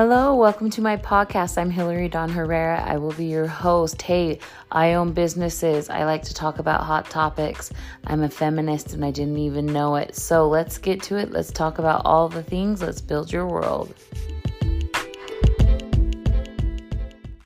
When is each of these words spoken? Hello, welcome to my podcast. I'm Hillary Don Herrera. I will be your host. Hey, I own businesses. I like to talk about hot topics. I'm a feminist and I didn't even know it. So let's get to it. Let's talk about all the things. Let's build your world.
Hello, 0.00 0.36
welcome 0.36 0.70
to 0.70 0.80
my 0.80 0.96
podcast. 0.96 1.58
I'm 1.58 1.70
Hillary 1.70 2.08
Don 2.08 2.30
Herrera. 2.30 2.80
I 2.86 2.98
will 2.98 3.10
be 3.14 3.24
your 3.24 3.48
host. 3.48 4.00
Hey, 4.00 4.38
I 4.70 4.92
own 4.92 5.12
businesses. 5.12 5.90
I 5.90 6.04
like 6.04 6.22
to 6.22 6.34
talk 6.34 6.60
about 6.60 6.84
hot 6.84 7.10
topics. 7.10 7.72
I'm 8.06 8.22
a 8.22 8.28
feminist 8.28 8.92
and 8.92 9.04
I 9.04 9.10
didn't 9.10 9.38
even 9.38 9.66
know 9.66 9.96
it. 9.96 10.14
So 10.14 10.46
let's 10.48 10.78
get 10.78 11.02
to 11.02 11.16
it. 11.16 11.32
Let's 11.32 11.50
talk 11.50 11.80
about 11.80 12.02
all 12.04 12.28
the 12.28 12.44
things. 12.44 12.80
Let's 12.80 13.00
build 13.00 13.32
your 13.32 13.48
world. 13.48 13.92